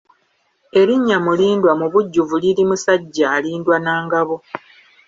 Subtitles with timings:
[0.79, 4.35] Erinnya Mulindwa mubujjuvu liri Musajja alindwa na ngabo.